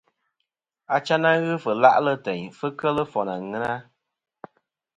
[0.95, 3.71] Achayn a ghɨ fɨ la'lɨ teyn fɨ kel foyn àŋena.